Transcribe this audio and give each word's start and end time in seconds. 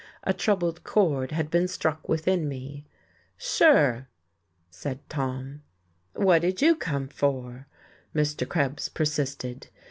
A 0.23 0.33
troubled 0.33 0.83
chord 0.83 1.31
had 1.31 1.51
been 1.51 1.67
struck 1.67 2.09
within 2.09 2.49
me. 2.49 2.87
"Sure," 3.37 4.07
said 4.71 4.97
Tom. 5.09 5.61
"What 6.15 6.41
did 6.41 6.59
you 6.59 6.75
come 6.75 7.07
for?" 7.07 7.67
Mr. 8.15 8.49
Krebs 8.49 8.89
persisted. 8.89 9.67